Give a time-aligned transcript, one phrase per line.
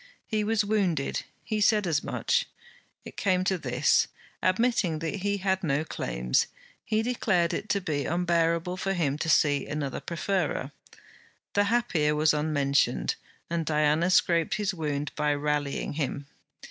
[0.25, 2.47] He was wounded; he said as much.
[3.05, 4.07] It came to this:
[4.41, 6.47] admitting that he had no claims,
[6.83, 10.71] he declared it to be unbearable for him to see another preferred.
[11.53, 13.13] The happier was unmentioned,
[13.47, 16.25] and Diana scraped his wound by rallying him.